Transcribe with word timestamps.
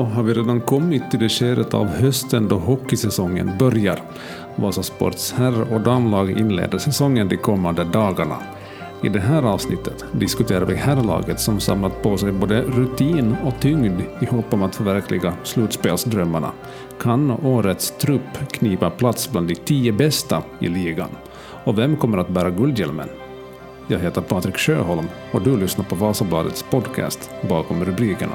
då 0.00 0.06
har 0.06 0.22
vi 0.22 0.34
redan 0.34 0.60
kommit 0.60 1.10
till 1.10 1.20
det 1.20 1.28
skedet 1.28 1.74
av 1.74 1.86
hösten 1.86 2.48
då 2.48 2.58
hockeysäsongen 2.58 3.50
börjar. 3.58 4.02
Vasasports 4.56 5.32
herr 5.32 5.72
och 5.72 5.80
damlag 5.80 6.30
inleder 6.30 6.78
säsongen 6.78 7.28
de 7.28 7.36
kommande 7.36 7.84
dagarna. 7.84 8.36
I 9.02 9.08
det 9.08 9.20
här 9.20 9.42
avsnittet 9.42 10.04
diskuterar 10.12 10.64
vi 10.64 10.74
herrlaget 10.74 11.40
som 11.40 11.60
samlat 11.60 12.02
på 12.02 12.16
sig 12.16 12.32
både 12.32 12.62
rutin 12.62 13.36
och 13.44 13.54
tyngd 13.60 14.00
i 14.20 14.26
hopp 14.26 14.52
om 14.52 14.62
att 14.62 14.76
förverkliga 14.76 15.34
slutspelsdrömmarna. 15.44 16.52
Kan 17.00 17.30
årets 17.30 17.90
trupp 17.90 18.50
knipa 18.50 18.90
plats 18.90 19.32
bland 19.32 19.48
de 19.48 19.54
tio 19.54 19.92
bästa 19.92 20.42
i 20.60 20.68
ligan? 20.68 21.10
Och 21.64 21.78
vem 21.78 21.96
kommer 21.96 22.18
att 22.18 22.28
bära 22.28 22.50
guldhjälmen? 22.50 23.08
Jag 23.86 23.98
heter 23.98 24.20
Patrik 24.20 24.58
Sjöholm 24.58 25.08
och 25.32 25.42
du 25.42 25.56
lyssnar 25.56 25.84
på 25.84 25.94
Vasabladets 25.94 26.64
podcast 26.70 27.30
Bakom 27.48 27.84
rubrikerna. 27.84 28.34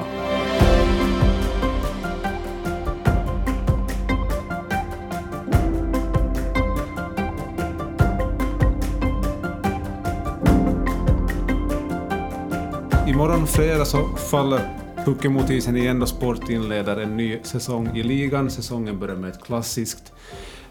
Imorgon 13.08 13.48
fredag 13.48 13.86
så 13.86 14.16
faller 14.16 14.70
pucken 15.06 15.34
mot 15.34 15.50
isen 15.50 15.78
igen 15.78 16.00
då 16.00 16.06
Sport 16.06 16.50
inleder 16.50 16.98
en 16.98 17.18
ny 17.18 17.40
säsong 17.44 17.98
i 17.98 18.04
ligan. 18.04 18.52
Säsongen 18.52 19.00
börjar 19.00 19.16
med 19.16 19.30
ett 19.30 19.44
klassiskt 19.44 20.14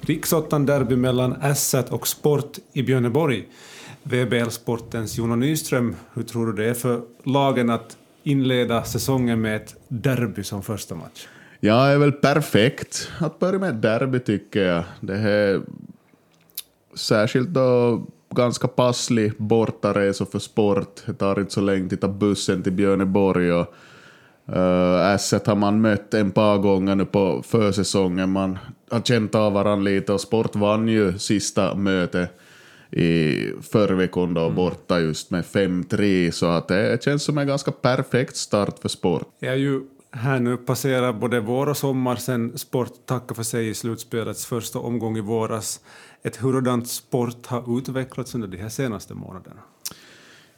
riksåttan-derby 0.00 0.96
mellan 0.96 1.32
Ässät 1.32 1.92
och 1.92 2.08
Sport 2.08 2.58
i 2.72 2.82
Björneborg. 2.82 3.48
VBL-sportens 4.02 5.18
Jonas 5.18 5.38
Nyström, 5.38 5.96
hur 6.14 6.22
tror 6.22 6.46
du 6.46 6.52
det 6.52 6.70
är 6.70 6.74
för 6.74 7.02
lagen 7.24 7.70
att 7.70 7.96
inleda 8.22 8.84
säsongen 8.84 9.40
med 9.40 9.56
ett 9.56 9.76
derby 9.88 10.42
som 10.42 10.62
första 10.62 10.94
match? 10.94 11.26
Ja, 11.60 11.86
det 11.86 11.92
är 11.92 11.98
väl 11.98 12.12
perfekt 12.12 13.10
att 13.18 13.38
börja 13.38 13.58
med 13.58 13.70
ett 13.70 13.82
derby 13.82 14.18
tycker 14.18 14.62
jag. 14.62 14.84
Det 15.00 15.16
är 15.16 15.62
särskilt 16.94 17.48
då 17.48 18.02
ganska 18.34 18.68
passlig 18.68 19.32
bortaresa 19.36 20.26
för 20.26 20.38
sport. 20.38 21.02
Det 21.06 21.14
tar 21.14 21.40
inte 21.40 21.52
så 21.52 21.60
länge 21.60 21.94
att 21.94 22.00
ta 22.00 22.08
bussen 22.08 22.62
till 22.62 22.72
Björneborg 22.72 23.52
och 23.52 23.74
uh, 24.48 25.14
Asset 25.14 25.46
har 25.46 25.56
man 25.56 25.80
mött 25.80 26.14
en 26.14 26.30
par 26.30 26.58
gånger 26.58 26.94
nu 26.94 27.04
på 27.04 27.42
försäsongen. 27.46 28.30
Man 28.30 28.58
har 28.90 29.00
känt 29.00 29.34
av 29.34 29.52
varandra 29.52 29.90
lite 29.90 30.12
och 30.12 30.20
sport 30.20 30.56
vann 30.56 30.88
ju 30.88 31.18
sista 31.18 31.74
mötet 31.74 32.30
i 32.90 33.50
förra 33.62 33.94
veckan 33.94 34.34
då 34.34 34.40
mm. 34.40 34.54
borta 34.54 35.00
just 35.00 35.30
med 35.30 35.44
5-3 35.44 36.30
så 36.30 36.46
att 36.46 36.68
det 36.68 37.04
känns 37.04 37.24
som 37.24 37.38
en 37.38 37.46
ganska 37.46 37.72
perfekt 37.72 38.36
start 38.36 38.78
för 38.78 38.88
sport. 38.88 39.28
Jag 39.38 39.52
är 39.52 39.58
ju 39.58 39.80
här 40.16 40.40
nu 40.40 40.56
passerar 40.56 41.12
både 41.12 41.40
vår 41.40 41.68
och 41.68 41.76
sommar 41.76 42.16
sen 42.16 42.58
sport 42.58 43.06
tackade 43.06 43.34
för 43.34 43.42
sig 43.42 43.68
i 43.68 43.74
slutspelets 43.74 44.46
första 44.46 44.78
omgång 44.78 45.16
i 45.16 45.20
våras. 45.20 45.80
Ett 46.22 46.36
hurdant 46.36 46.88
sport 46.88 47.46
har 47.46 47.78
utvecklats 47.78 48.34
under 48.34 48.48
de 48.48 48.56
här 48.56 48.68
senaste 48.68 49.14
månaderna? 49.14 49.60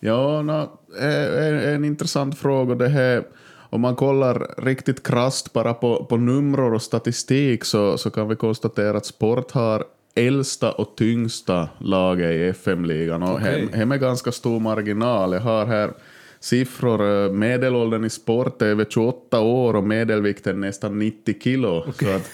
Ja, 0.01 0.43
no, 0.43 0.79
en, 1.01 1.61
en 1.61 1.85
intressant 1.85 2.39
fråga. 2.39 2.75
Det 2.75 2.89
här, 2.89 3.25
om 3.71 3.81
man 3.81 3.97
kollar 3.97 4.55
riktigt 4.59 5.07
krast 5.07 5.53
bara 5.53 5.75
på, 5.75 6.05
på 6.05 6.17
nummer 6.17 6.61
och 6.61 6.83
statistik 6.83 7.65
så, 7.65 7.99
så 7.99 8.11
kan 8.11 8.29
vi 8.29 8.37
konstatera 8.37 8.97
att 8.97 9.07
sport 9.07 9.53
har 9.53 9.85
äldsta 10.15 10.73
och 10.73 10.97
tyngsta 10.97 11.69
laget 11.79 12.35
i 12.35 12.49
FM-ligan 12.49 13.23
och 13.23 13.35
okay. 13.35 13.69
hem, 13.73 13.89
med 13.89 14.01
ganska 14.01 14.33
stor 14.33 14.61
marginal. 14.61 15.33
Jag 15.33 15.41
har 15.41 15.67
här 15.67 15.93
siffror. 16.41 17.31
Medelåldern 17.33 18.05
i 18.05 18.11
sport 18.11 18.63
är 18.63 18.67
över 18.67 18.85
28 18.85 19.41
år 19.41 19.77
och 19.77 19.85
medelvikten 19.85 20.61
nästan 20.61 20.99
90 20.99 21.35
kilo. 21.43 21.79
Okay. 21.89 22.09
Så 22.09 22.17
att, 22.17 22.31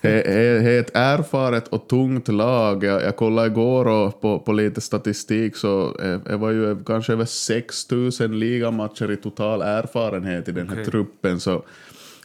det 0.00 0.22
är 0.28 0.80
ett 0.80 0.96
erfaret 0.96 1.68
och 1.68 1.88
tungt 1.88 2.28
lag. 2.28 2.84
Jag, 2.84 3.02
jag 3.02 3.16
kollade 3.16 3.48
igår 3.48 3.88
och 3.88 4.20
på, 4.20 4.38
på 4.38 4.52
lite 4.52 4.80
statistik 4.80 5.56
så 5.56 5.96
det 6.24 6.36
var 6.36 6.50
ju 6.50 6.84
kanske 6.84 7.12
över 7.12 7.24
6 7.24 7.90
000 7.90 8.10
ligamatcher 8.30 9.10
i 9.10 9.16
total 9.16 9.62
erfarenhet 9.62 10.48
i 10.48 10.52
den 10.52 10.68
här 10.68 10.74
okay. 10.74 10.84
truppen. 10.84 11.40
Så 11.40 11.62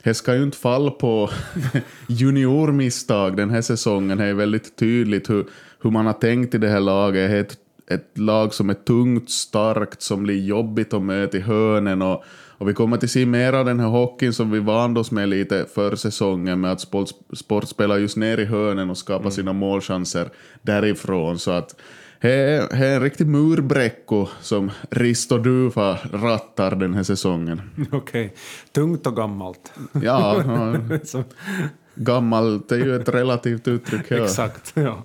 det 0.03 0.13
ska 0.13 0.35
ju 0.35 0.43
inte 0.43 0.57
falla 0.57 0.91
på 0.91 1.29
juniormisstag 2.07 3.37
den 3.37 3.49
här 3.49 3.61
säsongen. 3.61 4.17
Det 4.17 4.25
är 4.25 4.33
väldigt 4.33 4.75
tydligt 4.75 5.29
hur, 5.29 5.45
hur 5.81 5.91
man 5.91 6.05
har 6.05 6.13
tänkt 6.13 6.55
i 6.55 6.57
det 6.57 6.69
här 6.69 6.79
laget. 6.79 7.29
Det 7.31 7.37
är 7.37 7.41
ett, 7.41 7.57
ett 7.87 8.17
lag 8.17 8.53
som 8.53 8.69
är 8.69 8.73
tungt, 8.73 9.29
starkt, 9.29 10.01
som 10.01 10.23
blir 10.23 10.45
jobbigt 10.45 10.93
att 10.93 11.01
möta 11.01 11.37
i 11.37 11.41
hörnen. 11.41 12.01
Och, 12.01 12.23
och 12.57 12.69
vi 12.69 12.73
kommer 12.73 12.97
att 12.97 13.09
se 13.09 13.25
mer 13.25 13.53
av 13.53 13.65
den 13.65 13.79
här 13.79 13.87
hockeyn 13.87 14.33
som 14.33 14.51
vi 14.51 14.59
vande 14.59 14.99
oss 14.99 15.11
med 15.11 15.29
lite 15.29 15.65
för 15.73 15.95
säsongen 15.95 16.61
med 16.61 16.71
att 16.71 16.81
sport, 16.81 17.09
sport 17.33 17.67
spelar 17.67 17.97
just 17.97 18.17
ner 18.17 18.37
i 18.37 18.45
hörnen 18.45 18.89
och 18.89 18.97
skapar 18.97 19.21
mm. 19.21 19.31
sina 19.31 19.53
målchanser 19.53 20.29
därifrån. 20.61 21.39
Så 21.39 21.51
att 21.51 21.75
det 22.21 22.31
är 22.31 22.95
en 22.95 23.01
riktig 23.01 23.27
murbräcko 23.27 24.27
som 24.41 24.71
Risto 24.89 25.37
Duva 25.37 25.97
rattar 26.11 26.75
den 26.75 26.93
här 26.93 27.03
säsongen. 27.03 27.61
Okej. 27.91 27.97
Okay. 27.97 28.29
Tungt 28.71 29.07
och 29.07 29.15
gammalt. 29.15 29.73
Ja, 30.01 30.43
gammalt 31.95 32.71
är 32.71 32.77
ju 32.77 32.95
ett 32.95 33.09
relativt 33.09 33.67
uttryck. 33.67 34.05
Ja. 34.07 34.23
Exakt. 34.23 34.71
Ja. 34.75 35.03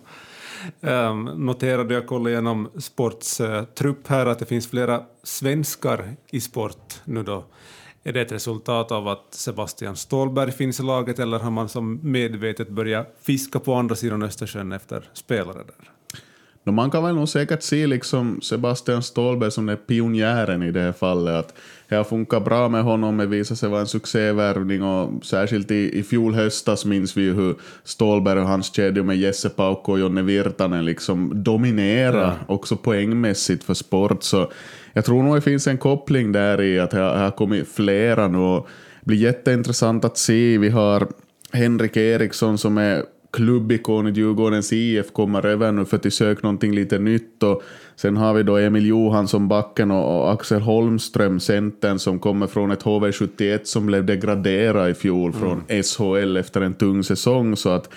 Um, 0.81 1.25
noterade 1.25 1.95
jag 1.95 2.07
kollade 2.07 2.31
igenom 2.31 2.71
Sports 2.79 3.41
uh, 3.41 3.65
trupp 3.65 4.07
här 4.09 4.27
att 4.27 4.39
det 4.39 4.47
finns 4.47 4.71
flera 4.71 5.03
svenskar 5.23 6.17
i 6.31 6.41
sport 6.41 7.01
nu 7.05 7.23
då. 7.23 7.45
Är 8.05 8.13
det 8.13 8.21
ett 8.21 8.33
resultat 8.33 8.93
av 8.93 9.09
att 9.09 9.35
Sebastian 9.35 9.97
Stålberg 9.97 10.53
finns 10.53 10.81
i 10.81 10.83
laget 10.83 11.19
eller 11.19 11.39
har 11.39 11.51
man 11.51 11.69
som 11.69 12.01
medvetet 12.03 12.69
börjat 12.69 13.17
fiska 13.23 13.61
på 13.61 13.75
andra 13.75 13.95
sidan 13.95 14.23
Östersjön 14.23 14.73
efter 14.73 15.11
spelare 15.13 15.65
där? 15.65 15.98
No, 16.69 16.73
man 16.73 16.91
kan 16.91 17.05
väl 17.05 17.15
nog 17.15 17.29
säkert 17.29 17.63
se 17.63 17.87
liksom 17.87 18.41
Sebastian 18.43 19.03
Stålberg 19.03 19.51
som 19.51 19.67
den 19.67 19.77
pionjären 19.77 20.63
i 20.63 20.71
det 20.71 20.81
här 20.81 20.93
fallet. 20.93 21.35
Att 21.35 21.55
det 21.89 21.97
har 21.97 22.05
funkat 22.05 22.45
bra 22.45 22.69
med 22.69 22.83
honom, 22.83 23.17
det 23.17 23.27
visade 23.27 23.59
sig 23.59 23.69
vara 23.69 23.81
en 23.81 23.87
succévärvning 23.87 24.83
och 24.83 25.25
särskilt 25.25 25.71
i, 25.71 25.99
i 25.99 26.03
fjol 26.03 26.35
höstas 26.35 26.85
minns 26.85 27.17
vi 27.17 27.23
ju 27.23 27.35
hur 27.35 27.55
Stålberg 27.85 28.41
och 28.41 28.49
hans 28.49 28.75
kedja 28.75 29.03
med 29.03 29.17
Jesse 29.17 29.49
Paukko 29.49 29.93
och 29.93 29.99
Jonne 29.99 30.23
Virtanen 30.23 30.85
liksom 30.85 31.43
dominerar 31.43 32.37
ja. 32.47 32.55
också 32.55 32.77
poängmässigt 32.77 33.65
för 33.65 33.75
sport. 33.75 34.23
Så 34.23 34.53
jag 34.93 35.05
tror 35.05 35.23
nog 35.23 35.35
det 35.35 35.41
finns 35.41 35.67
en 35.67 35.79
koppling 35.79 36.33
där 36.33 36.61
i 36.61 36.79
att 36.79 36.91
det 36.91 37.01
har 37.01 37.31
kommit 37.31 37.69
flera 37.69 38.29
nu 38.29 38.39
och 38.39 38.69
det 39.01 39.07
blir 39.07 39.19
jätteintressant 39.19 40.05
att 40.05 40.19
se. 40.19 40.59
Vi 40.59 40.69
har 40.69 41.09
Henrik 41.53 41.97
Eriksson 41.97 42.59
som 42.59 42.79
är 42.79 43.05
klubbikon 43.31 44.07
i 44.07 44.11
Djurgårdens 44.11 44.73
IF 44.73 45.13
kommer 45.13 45.47
över 45.47 45.73
nu 45.73 45.85
för 45.85 45.97
att 45.97 46.13
söka 46.13 46.41
någonting 46.43 46.75
lite 46.75 46.99
nytt. 46.99 47.43
Och 47.43 47.63
sen 47.97 48.17
har 48.17 48.35
vi 48.35 48.43
då 48.43 48.57
Emil 48.57 48.87
Johansson, 48.87 49.49
backen, 49.49 49.91
och, 49.91 50.33
Axel 50.33 50.61
Holmström, 50.61 51.41
centern, 51.41 51.99
som 51.99 52.19
kommer 52.19 52.47
från 52.47 52.71
ett 52.71 52.85
HV71 52.85 53.61
som 53.65 53.87
blev 53.87 54.07
degraderat 54.07 54.91
i 54.91 54.95
fjol 54.95 55.33
från 55.33 55.63
mm. 55.69 55.83
SHL 55.83 56.37
efter 56.37 56.61
en 56.61 56.75
tung 56.75 57.05
säsong. 57.05 57.57
Så 57.57 57.69
att 57.69 57.91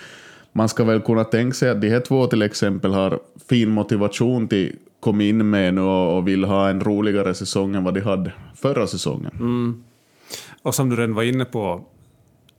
man 0.52 0.68
ska 0.68 0.84
väl 0.84 1.00
kunna 1.00 1.24
tänka 1.24 1.54
sig 1.54 1.70
att 1.70 1.80
de 1.80 1.88
här 1.88 2.00
två 2.00 2.26
till 2.26 2.42
exempel 2.42 2.92
har 2.92 3.20
fin 3.48 3.70
motivation 3.70 4.48
till 4.48 4.76
kom 5.00 5.20
in 5.20 5.50
med 5.50 5.74
nu 5.74 5.80
och, 5.80 6.16
och 6.16 6.28
vill 6.28 6.44
ha 6.44 6.68
en 6.68 6.80
roligare 6.80 7.34
säsong 7.34 7.74
än 7.74 7.84
vad 7.84 7.94
de 7.94 8.00
hade 8.00 8.32
förra 8.56 8.86
säsongen. 8.86 9.30
Mm. 9.34 9.84
Och 10.62 10.74
som 10.74 10.88
du 10.88 10.96
redan 10.96 11.14
var 11.14 11.22
inne 11.22 11.44
på, 11.44 11.84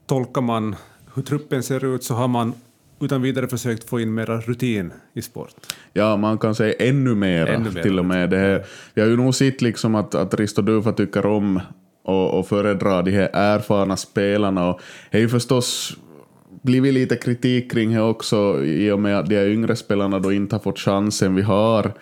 tolkar 0.05 0.41
man 0.41 0.75
hur 1.15 1.23
truppen 1.23 1.63
ser 1.63 1.95
ut 1.95 2.03
så 2.03 2.13
har 2.13 2.27
man 2.27 2.53
utan 3.01 3.21
vidare 3.21 3.47
försökt 3.47 3.89
få 3.89 3.99
in 3.99 4.13
mera 4.13 4.39
rutin 4.39 4.93
i 5.13 5.21
sport. 5.21 5.53
Ja, 5.93 6.17
man 6.17 6.37
kan 6.37 6.55
säga 6.55 6.73
ännu 6.79 7.15
mera, 7.15 7.47
ännu 7.47 7.71
mera 7.71 7.83
till 7.83 7.99
och 7.99 8.05
med. 8.05 8.29
Det 8.29 8.37
här, 8.37 8.65
vi 8.93 9.01
har 9.01 9.09
ju 9.09 9.17
nog 9.17 9.35
sett 9.35 9.61
liksom 9.61 9.95
att, 9.95 10.15
att 10.15 10.33
Risto 10.33 10.61
Dufa 10.61 10.91
tycker 10.91 11.25
om 11.25 11.59
och, 12.03 12.39
och 12.39 12.47
föredrar 12.47 13.03
de 13.03 13.11
här 13.11 13.29
erfarna 13.33 13.97
spelarna. 13.97 14.69
Och 14.69 14.81
det 15.11 15.17
är 15.17 15.21
ju 15.21 15.29
förstås 15.29 15.97
blivit 16.61 16.93
lite 16.93 17.15
kritik 17.15 17.71
kring 17.71 17.93
det 17.93 18.01
också 18.01 18.63
i 18.63 18.91
och 18.91 18.99
med 18.99 19.19
att 19.19 19.29
de 19.29 19.35
här 19.35 19.47
yngre 19.47 19.75
spelarna 19.75 20.19
då 20.19 20.33
inte 20.33 20.55
har 20.55 20.59
fått 20.59 20.79
chansen. 20.79 21.35
Vi 21.35 21.41
har 21.41 21.93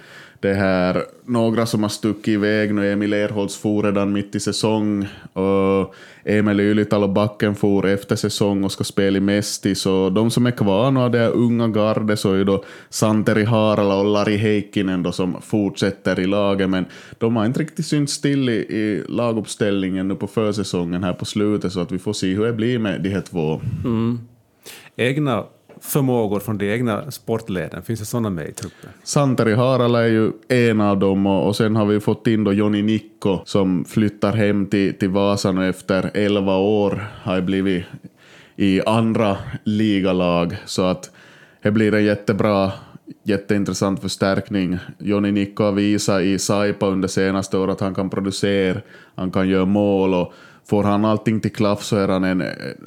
det 0.41 0.53
här, 0.53 1.03
några 1.25 1.65
som 1.65 1.83
har 1.83 1.89
stuckit 1.89 2.27
iväg 2.27 2.73
nu, 2.73 2.91
Emil 2.91 3.13
Erholtz 3.13 3.57
for 3.57 3.83
redan 3.83 4.13
mitt 4.13 4.35
i 4.35 4.39
säsong 4.39 5.07
och 5.33 5.95
Emil 6.23 6.59
Ylital 6.59 7.03
och 7.03 7.09
Backen 7.09 7.55
for 7.55 7.87
efter 7.87 8.15
säsong 8.15 8.63
och 8.63 8.71
ska 8.71 8.83
spela 8.83 9.17
i 9.17 9.21
Mesti, 9.21 9.75
så 9.75 10.09
de 10.09 10.31
som 10.31 10.45
är 10.45 10.51
kvar 10.51 10.91
nu 10.91 10.99
av 10.99 11.11
det 11.11 11.27
unga 11.27 11.67
gardet 11.67 12.19
så 12.19 12.33
är 12.33 12.37
ju 12.37 12.43
då 12.43 12.63
Santeri 12.89 13.43
Harala 13.43 13.95
och 13.95 14.05
Lari 14.05 14.37
Heikkinen 14.37 15.03
då 15.03 15.11
som 15.11 15.41
fortsätter 15.41 16.19
i 16.19 16.25
laget, 16.25 16.69
men 16.69 16.85
de 17.17 17.35
har 17.35 17.45
inte 17.45 17.59
riktigt 17.59 17.85
synts 17.85 18.21
till 18.21 18.49
i, 18.49 18.53
i 18.53 19.03
laguppställningen 19.09 20.07
nu 20.07 20.15
på 20.15 20.27
försäsongen 20.27 21.03
här 21.03 21.13
på 21.13 21.25
slutet, 21.25 21.73
så 21.73 21.79
att 21.79 21.91
vi 21.91 21.99
får 21.99 22.13
se 22.13 22.33
hur 22.33 22.45
det 22.45 22.53
blir 22.53 22.79
med 22.79 23.01
de 23.01 23.09
här 23.09 23.21
två. 23.21 23.61
Mm. 23.85 24.19
Egna 24.95 25.43
förmågor 25.81 26.39
från 26.39 26.57
de 26.57 26.73
egna 26.73 27.11
sportleden? 27.11 27.83
Finns 27.83 27.99
det 27.99 28.05
sådana 28.05 28.29
med 28.29 28.49
i 28.49 28.53
truppen? 28.53 28.89
Santeri 29.03 29.53
Harala 29.53 30.03
är 30.03 30.07
ju 30.07 30.31
en 30.47 30.81
av 30.81 30.99
dem 30.99 31.27
och, 31.27 31.47
och 31.47 31.55
sen 31.55 31.75
har 31.75 31.85
vi 31.85 31.99
fått 31.99 32.27
in 32.27 32.43
då 32.43 32.53
Joni 32.53 32.81
Nikko 32.81 33.39
som 33.45 33.85
flyttar 33.85 34.33
hem 34.33 34.65
till, 34.65 34.93
till 34.97 35.09
Vasa 35.09 35.51
nu 35.51 35.69
efter 35.69 36.11
11 36.13 36.57
år. 36.57 37.07
Har 37.23 37.41
blivit 37.41 37.85
i 38.55 38.81
andra 38.81 39.37
ligalag 39.63 40.57
så 40.65 40.85
att 40.85 41.11
det 41.61 41.71
blir 41.71 41.93
en 41.93 42.03
jättebra 42.03 42.71
jätteintressant 43.23 44.01
förstärkning. 44.01 44.77
Joni 44.97 45.31
Nikko 45.31 45.63
har 45.63 45.71
visat 45.71 46.21
i 46.21 46.39
Saipa 46.39 46.87
under 46.87 47.07
senaste 47.07 47.57
året 47.57 47.73
att 47.73 47.79
han 47.79 47.95
kan 47.95 48.09
producera, 48.09 48.81
han 49.15 49.31
kan 49.31 49.49
göra 49.49 49.65
mål 49.65 50.13
och 50.13 50.33
får 50.69 50.83
han 50.83 51.05
allting 51.05 51.39
till 51.39 51.51
klaff 51.51 51.83
så 51.83 51.97
är 51.97 52.07
han 52.07 52.23
en, 52.23 52.41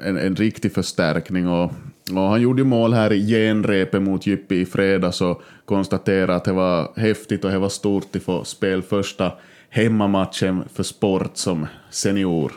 en, 0.05 0.17
en 0.17 0.37
riktig 0.37 0.73
förstärkning. 0.73 1.49
Och, 1.49 1.73
och 2.13 2.23
han 2.23 2.41
gjorde 2.41 2.63
ju 2.63 2.67
mål 2.67 2.93
här 2.93 3.13
i 3.13 3.27
genrepet 3.27 4.03
mot 4.03 4.27
Jyppi 4.27 4.61
i 4.61 4.67
fredags 4.67 5.21
och 5.21 5.43
konstaterade 5.65 6.35
att 6.35 6.45
det 6.45 6.53
var 6.53 6.93
häftigt 6.97 7.45
och 7.45 7.51
det 7.51 7.59
var 7.59 7.69
stort 7.69 8.17
att 8.17 8.23
få 8.23 8.45
spela 8.45 8.83
första 8.83 9.33
hemmamatchen 9.71 10.65
för 10.75 10.83
sport 10.83 11.31
som 11.35 11.67
senior. 11.91 12.53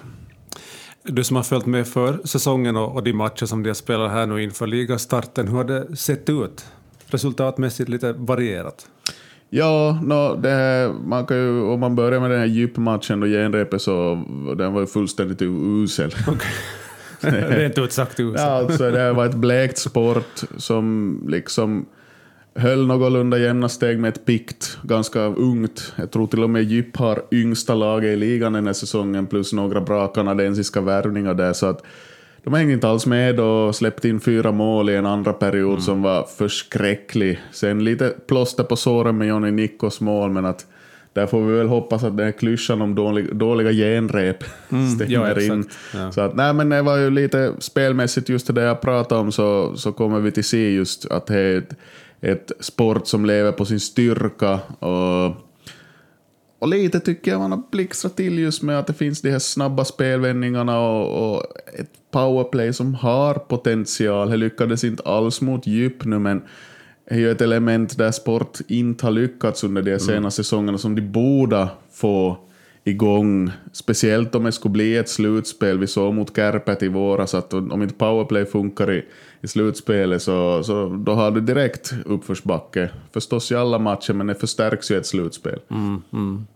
Du 1.03 1.23
som 1.23 1.35
har 1.35 1.44
följt 1.44 1.65
med 1.65 1.88
för 1.88 2.19
säsongen 2.23 2.75
och, 2.75 2.95
och 2.95 3.03
de 3.03 3.13
matcher 3.13 3.45
som 3.45 3.63
de 3.63 3.69
har 3.69 3.73
spelat 3.73 4.11
här 4.11 4.25
nu 4.25 4.44
inför 4.44 4.67
ligastarten, 4.67 5.47
hur 5.47 5.57
har 5.57 5.63
det 5.63 5.95
sett 5.95 6.29
ut? 6.29 6.65
Resultatmässigt 7.05 7.89
lite 7.89 8.13
varierat? 8.13 8.88
Ja, 9.50 10.00
no, 10.03 10.35
det 10.41 10.50
här, 10.50 10.93
man 10.93 11.25
kan 11.25 11.38
ju, 11.38 11.61
om 11.61 11.79
man 11.79 11.95
börjar 11.95 12.19
med 12.19 12.31
den 12.31 12.39
här 12.39 12.45
djupmatchen 12.45 13.23
och 13.23 13.29
genrepet 13.29 13.81
så 13.81 14.25
den 14.57 14.73
var 14.73 14.81
ju 14.81 14.88
fullständigt 14.88 15.41
usel. 15.41 16.11
Okay. 16.27 16.51
Rent 17.19 17.77
ut 17.77 17.91
sagt 17.91 18.19
usel. 18.19 18.41
Ja, 18.41 18.51
alltså, 18.51 18.91
det 18.91 19.13
var 19.13 19.25
ett 19.25 19.35
blekt 19.35 19.77
sport 19.77 20.41
som 20.57 21.19
liksom 21.27 21.85
höll 22.55 22.87
någorlunda 22.87 23.37
jämna 23.37 23.69
steg 23.69 23.99
med 23.99 24.09
ett 24.09 24.25
pikt, 24.25 24.77
ganska 24.83 25.19
ungt. 25.19 25.93
Jag 25.95 26.11
tror 26.11 26.27
till 26.27 26.43
och 26.43 26.49
med 26.49 26.63
Djup 26.63 26.97
har 26.97 27.21
yngsta 27.31 27.75
laget 27.75 28.13
i 28.13 28.15
ligan 28.15 28.53
den 28.53 28.65
här 28.65 28.73
säsongen 28.73 29.27
plus 29.27 29.53
några 29.53 29.81
bra 29.81 30.07
kanadensiska 30.07 30.81
värvningar 30.81 31.33
där. 31.33 31.53
Så 31.53 31.65
att 31.65 31.83
de 32.43 32.53
hängde 32.53 32.73
inte 32.73 32.87
alls 32.87 33.05
med 33.05 33.39
och 33.39 33.75
släppte 33.75 34.09
in 34.09 34.19
fyra 34.19 34.51
mål 34.51 34.89
i 34.89 34.95
en 34.95 35.05
andra 35.05 35.33
period 35.33 35.71
mm. 35.71 35.81
som 35.81 36.01
var 36.01 36.23
förskräcklig. 36.23 37.41
Sen 37.51 37.83
lite 37.83 38.09
plåster 38.27 38.63
på 38.63 38.75
såren 38.75 39.17
med 39.17 39.27
Johnny 39.27 39.51
Nickos 39.51 40.01
mål, 40.01 40.31
men 40.31 40.45
att 40.45 40.65
där 41.17 41.27
får 41.27 41.41
vi 41.41 41.57
väl 41.57 41.67
hoppas 41.67 42.03
att 42.03 42.17
den 42.17 42.25
här 42.25 42.31
klyschan 42.31 42.81
om 42.81 42.95
dålig, 42.95 43.35
dåliga 43.35 43.71
genrep 43.71 44.43
mm, 44.69 44.89
stämmer 44.89 45.13
ja, 45.13 45.41
in. 45.41 45.69
Ja. 45.93 46.11
Så 46.11 46.21
att, 46.21 46.35
nej, 46.35 46.53
men 46.53 46.69
det 46.69 46.81
var 46.81 46.97
ju 46.97 47.09
lite 47.09 47.53
spelmässigt 47.59 48.29
just 48.29 48.55
det 48.55 48.61
jag 48.61 48.81
pratade 48.81 49.21
om 49.21 49.31
så, 49.31 49.75
så 49.75 49.91
kommer 49.91 50.19
vi 50.19 50.31
till 50.31 50.43
se 50.43 50.71
just 50.71 51.11
att 51.11 51.27
det 51.27 51.39
är 51.39 51.57
ett, 51.57 51.73
ett 52.21 52.51
sport 52.59 53.07
som 53.07 53.25
lever 53.25 53.51
på 53.51 53.65
sin 53.65 53.79
styrka 53.79 54.59
och 54.79 55.35
och 56.59 56.67
lite 56.67 56.99
tycker 56.99 57.31
jag 57.31 57.39
man 57.39 57.51
har 57.51 57.63
blixtrat 57.71 58.17
till 58.17 58.39
just 58.39 58.63
med 58.63 58.79
att 58.79 58.87
det 58.87 58.93
finns 58.93 59.21
de 59.21 59.31
här 59.31 59.39
snabba 59.39 59.85
spelvändningarna 59.85 60.79
och, 60.79 61.35
och 61.35 61.43
ett 61.79 61.91
powerplay 62.11 62.73
som 62.73 62.95
har 62.95 63.33
potential. 63.33 64.29
Det 64.29 64.37
lyckades 64.37 64.83
inte 64.83 65.03
alls 65.03 65.41
mot 65.41 65.67
djup 65.67 66.05
nu, 66.05 66.19
men 66.19 66.41
är 67.07 67.19
ju 67.19 67.31
ett 67.31 67.42
element 67.42 67.98
där 67.98 68.12
sport 68.12 68.57
inte 68.68 69.06
har 69.06 69.12
lyckats 69.12 69.63
under 69.63 69.81
de 69.81 70.00
senaste 70.00 70.13
mm. 70.13 70.31
säsongerna 70.31 70.77
som 70.77 70.95
de 70.95 71.01
borde 71.01 71.68
få 71.94 72.38
igång. 72.83 73.51
Speciellt 73.71 74.36
om 74.36 74.44
det 74.44 74.51
skulle 74.51 74.71
bli 74.71 74.98
ett 74.98 75.09
slutspel. 75.09 75.77
Vi 75.80 75.88
såg 75.88 76.13
mot 76.13 76.36
Kärpät 76.36 76.83
i 76.83 76.88
våras 76.88 77.33
att 77.33 77.54
om 77.54 77.83
inte 77.83 77.95
powerplay 77.95 78.45
funkar 78.45 78.92
i, 78.92 79.06
i 79.42 79.48
slutspelet 79.48 80.21
så, 80.21 80.63
så 80.63 81.01
då 81.06 81.13
har 81.13 81.31
du 81.31 81.42
direkt 81.42 81.94
uppförsbacke. 82.06 82.89
Förstås 83.12 83.51
i 83.51 83.56
alla 83.56 83.80
matcher, 83.80 84.13
men 84.13 84.27
det 84.27 84.36
förstärks 84.36 84.92
ju 84.92 84.98
ett 84.98 85.06
slutspel. 85.06 85.60
Mm, 85.69 86.01
mm. 86.13 86.48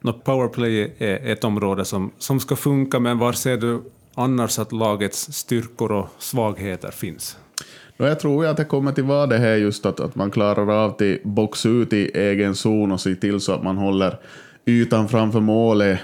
No, 0.00 0.12
powerplay 0.12 0.94
är 0.98 1.32
ett 1.32 1.44
område 1.44 1.84
som, 1.84 2.10
som 2.18 2.40
ska 2.40 2.56
funka, 2.56 3.00
men 3.00 3.18
var 3.18 3.32
ser 3.32 3.56
du 3.56 3.82
annars 4.14 4.58
att 4.58 4.72
lagets 4.72 5.32
styrkor 5.32 5.92
och 5.92 6.08
svagheter 6.18 6.90
finns? 6.90 7.38
Jag 7.96 8.20
tror 8.20 8.44
ju 8.44 8.50
att 8.50 8.56
det 8.56 8.64
kommer 8.64 8.92
till 8.92 9.04
vara 9.04 9.26
det 9.26 9.38
här 9.38 9.54
just 9.54 9.86
att, 9.86 10.00
att 10.00 10.14
man 10.14 10.30
klarar 10.30 10.84
av 10.84 10.90
att 10.90 11.02
boxa 11.22 11.68
ut 11.68 11.92
i 11.92 12.10
egen 12.14 12.54
zon 12.54 12.92
och 12.92 13.00
se 13.00 13.14
till 13.14 13.40
så 13.40 13.52
att 13.52 13.62
man 13.62 13.76
håller 13.76 14.18
ytan 14.66 15.08
framför 15.08 15.40
målet 15.40 15.98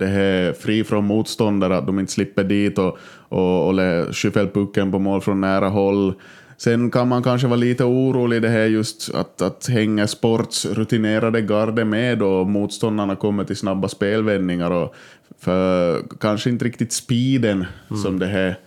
det 0.00 0.06
här 0.06 0.52
fri 0.52 0.84
från 0.84 1.04
motståndare, 1.04 1.76
att 1.76 1.86
de 1.86 1.98
inte 1.98 2.12
slipper 2.12 2.44
dit 2.44 2.78
och, 2.78 2.98
och, 3.28 3.68
och 3.68 3.76
skyffla 4.16 4.46
pucken 4.46 4.92
på 4.92 4.98
mål 4.98 5.20
från 5.20 5.40
nära 5.40 5.68
håll. 5.68 6.14
Sen 6.56 6.90
kan 6.90 7.08
man 7.08 7.22
kanske 7.22 7.46
vara 7.46 7.56
lite 7.56 7.84
orolig 7.84 8.42
det 8.42 8.48
här 8.48 8.64
just 8.64 9.14
att, 9.14 9.42
att 9.42 9.66
hänga 9.68 10.06
sports 10.06 10.66
rutinerade 10.66 11.40
garde 11.40 11.84
med 11.84 12.22
och 12.22 12.46
motståndarna 12.46 13.16
kommer 13.16 13.44
till 13.44 13.56
snabba 13.56 13.88
spelvändningar 13.88 14.70
och 14.70 14.94
för 15.38 16.02
kanske 16.20 16.50
inte 16.50 16.64
riktigt 16.64 16.92
speeden 16.92 17.66
mm. 17.90 18.02
som 18.02 18.18
det 18.18 18.26
här 18.26 18.58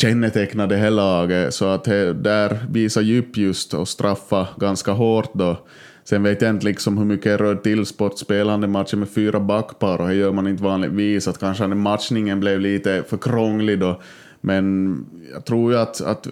kännetecknar 0.00 0.66
det 0.66 0.76
här 0.76 0.90
laget. 0.90 1.54
Så 1.54 1.64
att 1.64 1.84
det, 1.84 2.12
där 2.12 2.66
visar 2.70 3.02
djup 3.02 3.36
just 3.36 3.74
och 3.74 3.88
straffa 3.88 4.48
ganska 4.56 4.92
hårt 4.92 5.30
då. 5.34 5.56
Sen 6.04 6.22
vet 6.22 6.42
jag 6.42 6.50
inte 6.50 6.66
liksom 6.66 6.98
hur 6.98 7.04
mycket 7.04 7.40
rör 7.40 7.54
till 7.54 7.86
sportspelande 7.86 8.66
matcher 8.66 8.96
med 8.96 9.08
fyra 9.08 9.40
backpar 9.40 10.00
och 10.00 10.08
det 10.08 10.14
gör 10.14 10.32
man 10.32 10.46
inte 10.46 10.62
vanligtvis. 10.62 11.28
Att 11.28 11.38
kanske 11.38 11.66
den 11.66 11.80
matchningen 11.80 12.40
blev 12.40 12.60
lite 12.60 13.04
för 13.08 13.16
krånglig 13.16 13.80
då. 13.80 14.00
Men 14.40 14.96
jag 15.32 15.44
tror 15.44 15.72
ju 15.72 15.78
att, 15.78 16.00
att, 16.00 16.28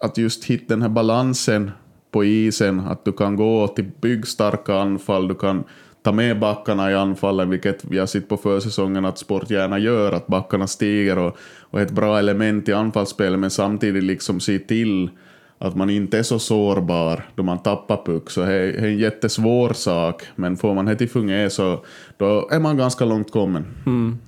att 0.00 0.18
just 0.18 0.44
hitta 0.44 0.64
den 0.68 0.82
här 0.82 0.88
balansen 0.88 1.70
på 2.10 2.24
isen, 2.24 2.80
att 2.80 3.04
du 3.04 3.12
kan 3.12 3.36
gå 3.36 3.68
till 3.68 3.90
byggstarka 4.00 4.74
anfall, 4.74 5.28
du 5.28 5.34
kan 5.34 5.64
ta 6.02 6.12
med 6.12 6.38
backarna 6.38 6.90
i 6.90 6.94
anfallen, 6.94 7.50
vilket 7.50 7.84
vi 7.84 7.98
har 7.98 8.06
sett 8.06 8.28
på 8.28 8.36
försäsongen 8.36 9.04
att 9.04 9.18
Sport 9.18 9.50
gärna 9.50 9.78
gör, 9.78 10.12
att 10.12 10.26
backarna 10.26 10.66
stiger 10.66 11.18
och, 11.18 11.36
och 11.60 11.80
ett 11.80 11.90
bra 11.90 12.18
element 12.18 12.68
i 12.68 12.72
anfallsspelet, 12.72 13.38
men 13.38 13.50
samtidigt 13.50 14.04
liksom 14.04 14.40
se 14.40 14.58
till 14.58 15.10
att 15.58 15.76
man 15.76 15.90
inte 15.90 16.18
är 16.18 16.22
så 16.22 16.38
sårbar 16.38 17.24
då 17.34 17.42
man 17.42 17.62
tappar 17.62 18.04
puck. 18.04 18.30
Så 18.30 18.40
det 18.40 18.52
är 18.52 18.84
en 18.84 18.98
jättesvår 18.98 19.72
sak, 19.72 20.22
men 20.36 20.56
får 20.56 20.74
man 20.74 20.84
det 20.84 20.96
till 20.96 21.10
fungera 21.10 21.50
så 21.50 21.84
då 22.16 22.48
är 22.50 22.58
man 22.58 22.76
ganska 22.76 23.04
långt 23.04 23.30
kommen. 23.30 23.66
Mm. 23.86 24.18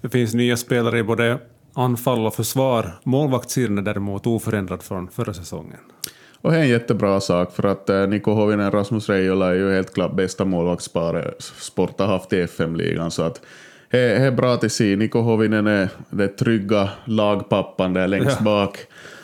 Det 0.00 0.08
finns 0.08 0.34
nya 0.34 0.56
spelare 0.56 0.98
i 0.98 1.02
både 1.02 1.38
anfall 1.74 2.26
och 2.26 2.34
försvar. 2.34 2.92
Målvaktssidan 3.04 3.78
är 3.78 3.82
däremot 3.82 4.26
oförändrad 4.26 4.82
från 4.82 5.08
förra 5.08 5.34
säsongen. 5.34 5.80
Och 6.40 6.50
det 6.50 6.58
är 6.58 6.62
en 6.62 6.68
jättebra 6.68 7.20
sak 7.20 7.52
för 7.52 7.66
att 7.68 7.90
eh, 7.90 8.06
Niko 8.06 8.32
Hovinen 8.32 8.70
Rasmus 8.70 9.08
Reijola 9.08 9.50
är 9.50 9.54
ju 9.54 9.72
helt 9.72 9.94
klart 9.94 10.12
bästa 10.12 10.44
målvaktsparet 10.44 11.42
Sport 11.42 11.98
har 11.98 12.06
haft 12.06 12.32
i 12.32 12.40
FM-ligan. 12.40 13.10
Så 13.10 13.22
att 13.22 13.40
det 13.90 13.98
är 13.98 14.30
bra 14.30 14.54
att 14.54 14.72
se. 14.72 14.96
Niko 14.96 15.20
Hovinen 15.20 15.66
är 15.66 15.88
den 16.10 16.36
trygga 16.36 16.88
lagpappan 17.04 17.92
där 17.92 18.08
längst 18.08 18.40
bak. 18.40 18.78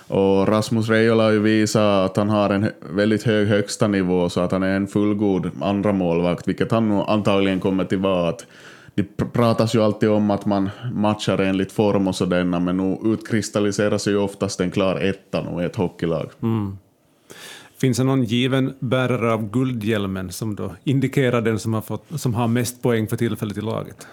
Och 0.09 0.49
Rasmus 0.49 0.89
Reijola 0.89 1.23
har 1.23 1.31
ju 1.31 1.39
visat 1.39 2.11
att 2.11 2.17
han 2.17 2.29
har 2.29 2.51
en 2.51 2.71
väldigt 2.91 3.23
hög 3.23 3.49
högsta 3.49 3.89
nivå 3.89 4.29
så 4.29 4.41
att 4.41 4.53
han 4.53 4.63
är 4.63 4.77
en 4.77 4.87
fullgod 4.87 5.51
andra 5.61 5.93
målvakt, 5.93 6.49
vilket 6.49 6.71
han 6.71 6.93
antagligen 6.93 7.61
kommer 7.61 7.85
till 7.85 7.99
vara. 7.99 8.35
Det 8.95 9.33
pratas 9.33 9.75
ju 9.75 9.83
alltid 9.83 10.09
om 10.09 10.31
att 10.31 10.47
man 10.47 10.71
matchar 10.95 11.39
enligt 11.39 11.73
form 11.73 12.09
och 12.09 12.15
sådana, 12.15 12.61
men 12.61 12.77
nu 12.77 12.99
utkristalliseras 13.13 14.09
ju 14.09 14.17
oftast 14.17 14.61
en 14.61 14.71
klar 14.71 14.97
etta 14.97 15.63
i 15.63 15.65
ett 15.65 15.77
hockeylag. 15.77 16.31
Mm. 16.43 16.79
Finns 17.81 17.99
det 17.99 18.05
någon 18.05 18.25
given 18.25 18.75
bärare 18.79 19.33
av 19.33 19.51
guldhjälmen 19.51 20.33
som 20.33 20.55
då 20.55 20.75
indikerar 20.85 21.41
den 21.41 21.59
som 21.59 21.75
har, 21.75 21.81
fått, 21.81 22.05
som 22.15 22.35
har 22.35 22.49
mest 22.49 22.83
poäng 22.83 23.09
för 23.09 23.17
tillfället 23.17 23.59
i 23.59 23.61
laget? 23.61 24.07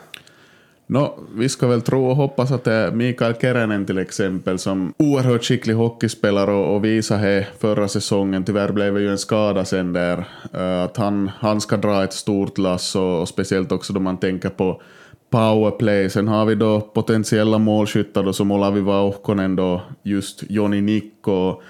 No, 0.87 1.19
vi 1.35 1.49
ska 1.49 1.67
väl 1.67 1.81
tro 1.81 2.09
och 2.09 2.15
hoppas 2.15 2.51
att 2.51 2.63
det 2.63 2.73
är 2.73 2.91
Mikael 2.91 3.33
Keränen 3.41 3.85
till 3.85 3.97
exempel 3.97 4.59
som 4.59 4.93
oerhört 4.97 5.43
skicklig 5.43 5.73
hockeyspelare 5.73 6.51
och, 6.51 6.75
och 6.75 6.85
visade 6.85 7.23
det 7.23 7.47
förra 7.59 7.87
säsongen. 7.87 8.43
Tyvärr 8.43 8.71
blev 8.71 8.93
det 8.93 9.01
ju 9.01 9.09
en 9.09 9.17
skada 9.17 9.65
sen 9.65 9.93
där. 9.93 10.17
Uh, 10.55 10.83
att 10.83 10.97
han, 10.97 11.31
han 11.39 11.61
ska 11.61 11.77
dra 11.77 12.03
ett 12.03 12.13
stort 12.13 12.57
lass 12.57 12.95
och, 12.95 13.21
och 13.21 13.27
speciellt 13.27 13.71
också 13.71 13.93
då 13.93 13.99
man 13.99 14.17
tänker 14.17 14.49
på 14.49 14.81
powerplay. 15.29 16.09
Sen 16.09 16.27
har 16.27 16.45
vi 16.45 16.55
då 16.55 16.81
potentiella 16.81 17.57
målskyttar 17.57 18.23
då, 18.23 18.33
som 18.33 18.51
Olavi 18.51 18.81
Vauhkonen 18.81 19.55
då, 19.55 19.81
just 20.03 20.43
Joni 20.49 20.81
Nikko 20.81 21.61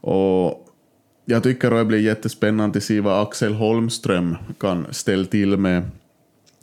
och 0.00 0.67
jag 1.30 1.42
tycker 1.42 1.70
det 1.70 1.84
blir 1.84 1.98
jättespännande 1.98 2.76
att 2.76 2.84
se 2.84 3.00
vad 3.00 3.22
Axel 3.22 3.54
Holmström 3.54 4.36
kan 4.60 4.86
ställa 4.90 5.24
till 5.24 5.56
med. 5.56 5.82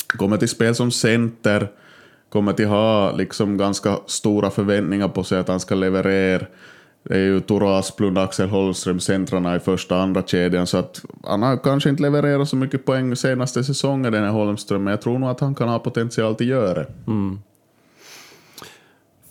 Kommer 0.08 0.38
till 0.38 0.50
spel 0.50 0.76
som 0.76 0.92
center, 0.92 1.68
kommer 2.30 2.54
till 2.54 2.68
ha 2.68 3.12
liksom 3.12 3.58
ganska 3.58 3.98
stora 4.06 4.50
förväntningar 4.50 5.08
på 5.08 5.24
sig 5.24 5.40
att 5.40 5.48
han 5.48 5.60
ska 5.60 5.76
leverera. 5.76 6.46
Det 7.04 7.14
är 7.14 7.20
ju 7.20 7.40
Tore 7.40 7.78
Asplund, 7.78 8.18
Axel 8.18 8.50
Holmström, 8.50 9.00
centrarna 9.00 9.56
i 9.56 9.60
första 9.60 9.96
och 9.96 10.02
andra 10.02 10.24
kedjan, 10.24 10.68
så 10.68 10.78
att 10.78 11.02
han 11.24 11.42
har 11.42 11.58
kanske 11.58 11.90
inte 11.90 12.04
levererat 12.04 12.50
så 12.50 12.56
mycket 12.56 12.86
poäng 12.86 13.16
senaste 13.16 13.64
säsongen 13.64 14.14
den 14.14 14.24
här 14.24 14.32
Holmström, 14.32 14.84
men 14.84 14.92
jag 14.92 15.02
tror 15.02 15.20
nog 15.20 15.30
att 15.30 15.40
han 15.40 15.56
kan 15.56 15.70
ha 15.70 15.80
potential 15.80 16.36
till 16.36 16.46
att 16.46 16.62
göra 16.62 16.74
det. 16.74 16.88
Mm. 17.08 17.40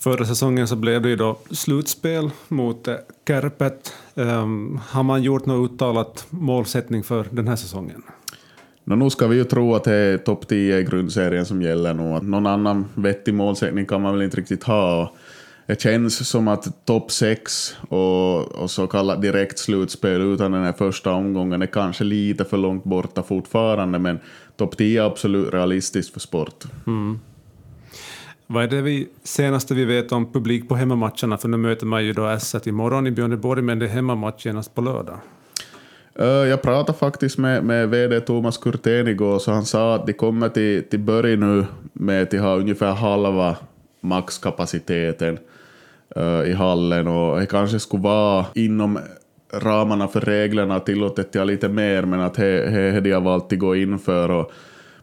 Förra 0.05 0.25
säsongen 0.25 0.69
så 0.69 0.77
blev 0.77 1.03
det 1.03 1.09
ju 1.09 1.17
då 1.17 1.39
slutspel 1.51 2.31
mot 2.49 2.89
eh, 2.89 2.95
Kärpet. 3.29 3.93
Um, 4.15 4.81
har 4.89 5.03
man 5.03 5.23
gjort 5.23 5.47
något 5.47 5.71
uttalat 5.71 6.27
målsättning 6.31 7.03
för 7.03 7.27
den 7.31 7.49
här 7.49 7.57
säsongen? 7.57 8.03
No, 8.85 8.95
nu 8.95 9.11
ska 9.11 9.27
vi 9.27 9.37
ju 9.37 9.45
tro 9.45 9.75
att 9.75 9.85
det 9.85 9.95
är 9.95 10.19
topp 10.19 10.49
10 10.49 10.79
i 10.79 10.83
grundserien 10.83 11.47
som 11.47 11.63
gäller 11.63 11.95
nu. 11.95 12.03
Att 12.03 12.23
någon 12.23 12.47
annan 12.47 12.87
vettig 12.95 13.35
målsättning 13.35 13.87
kan 13.87 14.03
man 14.03 14.13
väl 14.13 14.23
inte 14.23 14.37
riktigt 14.37 14.65
ha. 14.65 15.15
Det 15.67 15.81
känns 15.81 16.29
som 16.29 16.49
att 16.49 16.87
topp 16.87 17.11
6 17.11 17.77
och, 17.89 18.53
och 18.53 18.71
så 18.71 18.87
kallat 18.87 19.23
direkt 19.23 19.59
slutspel 19.59 20.21
utan 20.21 20.53
den 20.53 20.65
här 20.65 20.73
första 20.73 21.13
omgången 21.13 21.63
är 21.63 21.67
kanske 21.67 22.05
lite 22.05 22.45
för 22.45 22.57
långt 22.57 22.85
borta 22.85 23.23
fortfarande, 23.23 23.99
men 23.99 24.19
topp 24.57 24.77
10 24.77 25.03
är 25.03 25.07
absolut 25.07 25.55
realistiskt 25.55 26.13
för 26.13 26.21
sport. 26.21 26.65
Mm. 26.87 27.21
Vad 28.55 28.65
är 28.65 28.69
det 28.69 28.83
vi, 28.83 29.09
senaste 29.23 29.75
vi 29.75 29.85
vet 29.85 30.13
om 30.13 30.33
publik 30.33 30.69
på 30.69 30.75
hemmamatcherna? 30.75 31.39
För 31.39 31.49
nu 31.49 31.57
möter 31.57 31.87
man 31.87 32.05
ju 32.05 32.13
då 32.13 32.23
S1 32.23 32.69
imorgon 32.69 33.07
i 33.07 33.11
Björneborg, 33.11 33.63
men 33.63 33.79
det 33.79 33.87
är 33.87 33.91
hemmamatch 33.91 34.47
genast 34.47 34.75
på 34.75 34.81
lördag. 34.81 35.19
Jag 36.49 36.63
pratade 36.63 36.99
faktiskt 36.99 37.39
med, 37.39 37.65
med 37.65 37.89
VD 37.89 38.21
Thomas 38.21 38.59
Kurtén 38.59 39.09
igår, 39.09 39.39
så 39.39 39.53
han 39.53 39.65
sa 39.65 39.95
att 39.95 40.07
de 40.07 40.13
kommer 40.13 40.49
till, 40.49 40.85
till 40.91 40.99
Börje 40.99 41.37
nu 41.37 41.67
med 41.93 42.23
att 42.23 42.31
de 42.31 42.39
har 42.39 42.57
ungefär 42.59 42.93
halva 42.93 43.57
maxkapaciteten 44.01 45.39
uh, 46.17 46.51
i 46.51 46.53
hallen 46.53 47.09
och 47.09 47.41
det 47.41 47.47
kanske 47.47 47.81
skulle 47.81 48.03
vara 48.03 48.47
inom 48.55 48.99
ramarna 49.53 50.09
för 50.09 50.21
reglerna 50.21 50.81
tillåtet 50.81 51.33
till 51.33 51.45
lite 51.45 51.69
mer, 51.69 52.03
men 52.03 52.21
att 52.21 52.35
det 52.35 52.93
har 52.95 53.01
de 53.01 53.25
valt 53.25 53.53
att 53.53 53.59
gå 53.59 53.77
in 53.77 53.99
för. 53.99 54.31
Och, 54.31 54.53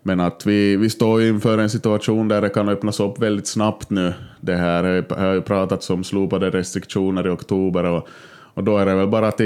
men 0.03 0.19
att 0.19 0.45
vi, 0.45 0.75
vi 0.75 0.89
står 0.89 1.23
inför 1.23 1.57
en 1.57 1.69
situation 1.69 2.27
där 2.27 2.41
det 2.41 2.49
kan 2.49 2.69
öppnas 2.69 2.99
upp 2.99 3.19
väldigt 3.19 3.47
snabbt 3.47 3.89
nu. 3.89 4.13
Det 4.41 4.55
här 4.55 4.83
har 5.17 5.33
ju 5.33 5.41
pratats 5.41 5.89
om 5.89 6.03
slopade 6.03 6.49
restriktioner 6.49 7.27
i 7.27 7.29
oktober 7.29 7.83
och, 7.83 8.07
och 8.53 8.63
då 8.63 8.77
är 8.77 8.85
det 8.85 8.95
väl 8.95 9.07
bara 9.07 9.27
att 9.27 9.41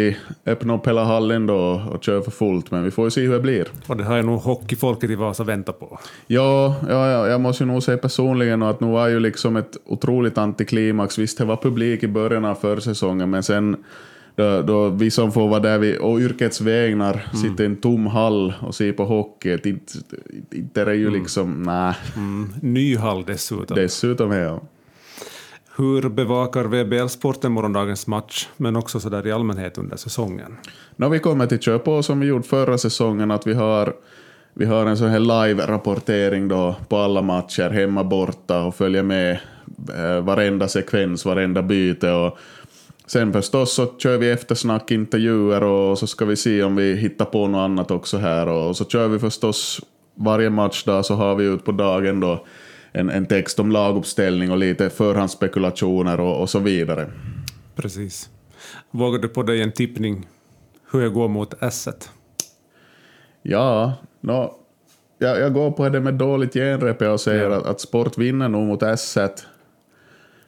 öppna 0.45 0.75
upp 0.75 0.87
hela 0.87 1.03
hallen 1.03 1.47
då 1.47 1.81
och 1.91 2.03
köra 2.03 2.21
för 2.21 2.31
fullt, 2.31 2.71
men 2.71 2.83
vi 2.83 2.91
får 2.91 3.05
ju 3.05 3.11
se 3.11 3.21
hur 3.21 3.33
det 3.33 3.39
blir. 3.39 3.67
Och 3.87 3.97
det 3.97 4.03
har 4.03 4.17
ju 4.17 4.23
nog 4.23 4.39
hockeyfolket 4.39 5.09
i 5.09 5.15
Vasa 5.15 5.43
väntat 5.43 5.79
på. 5.79 5.99
Ja, 6.27 6.75
ja, 6.89 7.09
ja, 7.11 7.27
jag 7.27 7.41
måste 7.41 7.63
ju 7.63 7.67
nog 7.67 7.83
säga 7.83 7.97
personligen 7.97 8.63
att 8.63 8.79
nu 8.79 8.87
var 8.87 9.07
ju 9.07 9.19
liksom 9.19 9.55
ett 9.55 9.77
otroligt 9.85 10.37
antiklimax. 10.37 11.17
Visst, 11.17 11.37
det 11.37 11.45
var 11.45 11.57
publik 11.57 12.03
i 12.03 12.07
början 12.07 12.45
av 12.45 12.55
försäsongen, 12.55 13.29
men 13.29 13.43
sen 13.43 13.77
då, 14.35 14.61
då 14.61 14.89
vi 14.89 15.11
som 15.11 15.31
får 15.31 15.47
vara 15.47 15.59
där 15.59 15.77
vi, 15.77 15.97
och 16.01 16.19
yrkets 16.19 16.61
vägnar 16.61 17.13
mm. 17.13 17.35
sitter 17.35 17.63
i 17.63 17.67
en 17.67 17.75
tom 17.75 18.07
hall 18.07 18.53
och 18.61 18.75
ser 18.75 18.93
på 18.93 19.05
hockey, 19.05 19.53
inte, 19.53 19.97
inte 20.51 20.81
är 20.81 20.85
det 20.85 20.95
ju 20.95 21.07
mm. 21.07 21.19
liksom, 21.19 21.63
nej. 21.63 21.93
Mm. 22.15 22.53
Ny 22.61 22.97
hall 22.97 23.23
dessutom. 23.25 23.77
Dessutom, 23.77 24.31
ja. 24.31 24.61
Hur 25.77 26.09
bevakar 26.09 26.63
VBL-sporten 26.63 27.51
morgondagens 27.51 28.07
match, 28.07 28.47
men 28.57 28.75
också 28.75 28.99
så 28.99 29.09
där 29.09 29.27
i 29.27 29.31
allmänhet 29.31 29.77
under 29.77 29.97
säsongen? 29.97 30.57
No, 30.95 31.09
vi 31.09 31.19
kommer 31.19 31.47
till 31.47 31.59
köra 31.59 31.79
på 31.79 32.03
som 32.03 32.19
vi 32.19 32.27
gjorde 32.27 32.43
förra 32.43 32.77
säsongen, 32.77 33.31
att 33.31 33.47
vi 33.47 33.53
har, 33.53 33.93
vi 34.53 34.65
har 34.65 34.85
en 34.85 34.97
sån 34.97 35.09
här 35.09 35.19
live-rapportering 35.19 36.47
då 36.47 36.75
på 36.89 36.97
alla 36.97 37.21
matcher, 37.21 37.69
hemma 37.69 38.03
borta, 38.03 38.63
och 38.63 38.75
följer 38.75 39.03
med 39.03 39.39
eh, 39.95 40.21
varenda 40.21 40.67
sekvens, 40.67 41.25
varenda 41.25 41.61
byte. 41.61 42.11
Och 42.11 42.37
Sen 43.07 43.33
förstås 43.33 43.73
så 43.73 43.85
kör 43.97 44.17
vi 44.17 44.29
eftersnack, 44.29 44.91
intervjuer 44.91 45.63
och 45.63 45.99
så 45.99 46.07
ska 46.07 46.25
vi 46.25 46.35
se 46.35 46.63
om 46.63 46.75
vi 46.75 46.95
hittar 46.95 47.25
på 47.25 47.47
något 47.47 47.59
annat 47.59 47.91
också 47.91 48.17
här. 48.17 48.47
Och 48.47 48.77
så 48.77 48.85
kör 48.85 49.07
vi 49.07 49.19
förstås 49.19 49.81
varje 50.15 50.49
matchdag 50.49 51.05
så 51.05 51.15
har 51.15 51.35
vi 51.35 51.45
ut 51.45 51.65
på 51.65 51.71
dagen 51.71 52.19
då 52.19 52.45
en, 52.91 53.09
en 53.09 53.25
text 53.25 53.59
om 53.59 53.71
laguppställning 53.71 54.51
och 54.51 54.57
lite 54.57 54.89
förhandsspekulationer 54.89 56.19
och, 56.19 56.41
och 56.41 56.49
så 56.49 56.59
vidare. 56.59 57.11
Precis. 57.75 58.29
Vågar 58.91 59.19
du 59.19 59.27
på 59.27 59.43
dig 59.43 59.61
en 59.61 59.71
tippning 59.71 60.27
hur 60.91 61.01
jag 61.01 61.13
går 61.13 61.27
mot 61.27 61.53
S1? 61.53 62.09
Ja, 63.41 63.93
no, 64.21 64.53
jag, 65.17 65.39
jag 65.39 65.53
går 65.53 65.71
på 65.71 65.89
det 65.89 65.99
med 65.99 66.13
dåligt 66.13 66.53
genrep 66.53 67.01
och 67.01 67.21
säger 67.21 67.49
ja. 67.49 67.57
att, 67.57 67.65
att 67.65 67.81
Sport 67.81 68.17
vinner 68.17 68.49
nog 68.49 68.67
mot 68.67 68.81
S1 68.81 69.29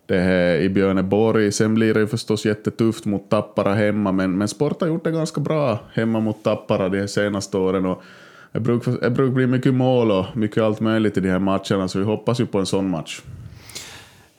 det 0.07 0.19
här 0.19 0.55
i 0.55 0.69
Björneborg. 0.69 1.51
Sen 1.51 1.75
blir 1.75 1.93
det 1.93 1.99
ju 1.99 2.07
förstås 2.07 2.45
jättetufft 2.45 3.05
mot 3.05 3.29
Tappara 3.29 3.73
hemma, 3.73 4.11
men, 4.11 4.37
men 4.37 4.47
Sport 4.47 4.81
har 4.81 4.87
gjort 4.87 5.03
det 5.03 5.11
ganska 5.11 5.41
bra 5.41 5.79
hemma 5.93 6.19
mot 6.19 6.43
Tappara 6.43 6.89
de 6.89 7.07
senaste 7.07 7.57
åren. 7.57 7.85
Och 7.85 8.03
det 8.51 8.59
brukar, 8.59 9.09
brukar 9.09 9.33
bli 9.33 9.47
mycket 9.47 9.73
mål 9.73 10.11
och 10.11 10.25
mycket 10.33 10.63
allt 10.63 10.79
möjligt 10.79 11.17
i 11.17 11.19
de 11.19 11.29
här 11.29 11.39
matcherna, 11.39 11.87
så 11.87 11.99
vi 11.99 12.05
hoppas 12.05 12.39
ju 12.39 12.45
på 12.45 12.59
en 12.59 12.65
sån 12.65 12.89
match. 12.89 13.21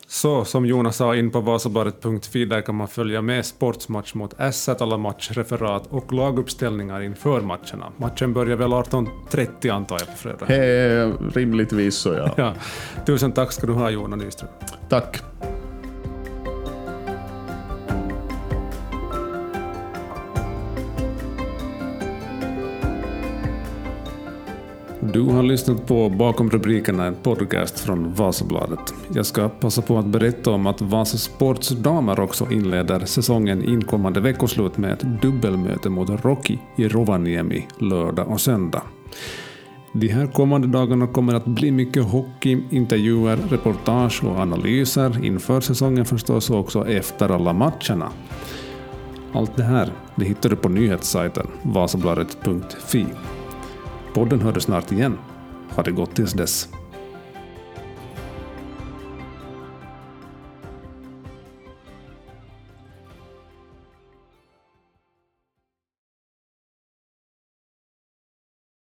Så 0.07 0.45
som 0.45 0.65
Jonas 0.65 0.95
sa, 0.95 1.15
in 1.15 1.31
på 1.31 1.39
Vasabladet.fi 1.41 2.45
där 2.45 2.61
kan 2.61 2.75
man 2.75 2.87
följa 2.87 3.21
med 3.21 3.45
sportsmatch 3.45 4.13
mot 4.13 4.33
S1, 4.33 4.83
alla 4.83 4.97
matchreferat 4.97 5.87
och 5.89 6.13
laguppställningar 6.13 7.01
inför 7.01 7.41
matcherna. 7.41 7.91
Matchen 7.97 8.33
börjar 8.33 8.57
väl 8.57 8.71
18.30 8.71 9.73
antar 9.73 9.99
jag 9.99 10.07
på 10.07 10.17
fredag? 10.17 10.45
He, 10.45 11.05
rimligtvis 11.33 11.95
så 11.95 12.13
ja. 12.13 12.29
ja. 12.37 12.53
Tusen 13.05 13.31
tack 13.31 13.51
ska 13.51 13.67
du 13.67 13.73
ha 13.73 13.89
Jonas 13.89 14.19
Nyström. 14.19 14.49
Tack. 14.89 15.21
Du 25.13 25.21
har 25.21 25.43
lyssnat 25.43 25.87
på 25.87 26.09
Bakom 26.09 26.49
rubrikerna, 26.49 27.05
en 27.05 27.15
podcast 27.15 27.79
från 27.79 28.13
Vasabladet. 28.13 28.93
Jag 29.13 29.25
ska 29.25 29.49
passa 29.49 29.81
på 29.81 29.97
att 29.97 30.05
berätta 30.05 30.51
om 30.51 30.67
att 30.67 30.81
Vasa 30.81 31.17
Sports 31.17 31.69
damer 31.69 32.19
också 32.19 32.51
inleder 32.51 32.99
säsongen 32.99 33.63
inkommande 33.63 34.19
veckoslut 34.19 34.77
med 34.77 34.93
ett 34.93 35.21
dubbelmöte 35.21 35.89
mot 35.89 36.25
Rocky 36.25 36.57
i 36.77 36.87
Rovaniemi 36.87 37.67
lördag 37.79 38.27
och 38.27 38.41
söndag. 38.41 38.81
De 39.93 40.07
här 40.07 40.27
kommande 40.27 40.67
dagarna 40.67 41.07
kommer 41.07 41.33
att 41.33 41.45
bli 41.45 41.71
mycket 41.71 42.03
hockey, 42.03 42.63
intervjuer, 42.69 43.37
reportage 43.49 44.23
och 44.23 44.39
analyser 44.39 45.25
inför 45.25 45.61
säsongen 45.61 46.05
förstås 46.05 46.49
och 46.49 46.59
också 46.59 46.87
efter 46.87 47.29
alla 47.29 47.53
matcherna. 47.53 48.11
Allt 49.33 49.57
det 49.57 49.63
här 49.63 49.91
det 50.15 50.25
hittar 50.25 50.49
du 50.49 50.55
på 50.55 50.69
nyhetssajten 50.69 51.47
vasabladet.fi. 51.61 53.05
Podden 54.13 54.41
hördes 54.41 54.63
snart 54.63 54.91
igen. 54.91 55.17
Ha 55.69 55.83
det 55.83 55.91
gott 55.91 56.15
tills 56.15 56.33
dess. 56.33 56.69